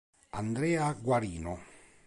Andrea 0.31 0.97
Guarino 0.97 1.61